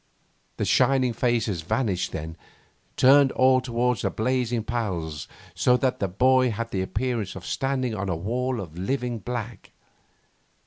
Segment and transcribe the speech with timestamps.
[0.57, 2.35] The shining faces vanished then,
[2.97, 7.93] turned all towards the blazing piles so that the boy had the appearance of standing
[7.93, 9.69] on a wall of living black.